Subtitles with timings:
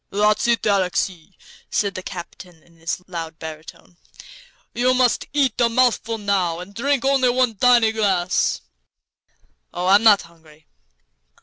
[0.09, 1.37] "That's it, Alexey,"
[1.69, 3.97] said the captain, in his loud baritone.
[4.73, 8.61] "You must just eat a mouthful, now, and drink only one tiny glass."
[9.71, 10.65] "Oh, I'm not hungry."